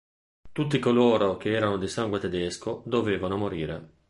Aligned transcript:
Tutti 0.51 0.79
coloro 0.79 1.37
che 1.37 1.51
erano 1.51 1.77
di 1.77 1.87
sangue 1.87 2.17
tedesco, 2.17 2.81
dovevano 2.87 3.37
morire. 3.37 3.97